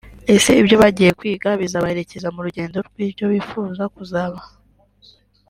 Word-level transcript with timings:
Ese 0.35 0.51
ibyo 0.61 0.75
bagiye 0.81 1.11
kwiga 1.19 1.49
bizabaherekeza 1.61 2.27
mu 2.35 2.39
rugendo 2.45 2.77
rw’icyo 2.87 3.25
bifuza 3.33 3.83
kuzaba 3.95 4.39